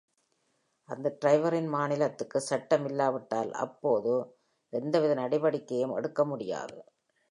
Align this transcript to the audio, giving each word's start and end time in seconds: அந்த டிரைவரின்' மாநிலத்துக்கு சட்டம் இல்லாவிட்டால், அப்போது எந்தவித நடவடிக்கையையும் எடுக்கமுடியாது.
அந்த 0.89 1.07
டிரைவரின்' 1.19 1.69
மாநிலத்துக்கு 1.69 2.39
சட்டம் 2.41 2.85
இல்லாவிட்டால், 2.85 3.51
அப்போது 3.65 4.13
எந்தவித 4.73 5.13
நடவடிக்கையையும் 5.15 5.95
எடுக்கமுடியாது. 5.97 6.77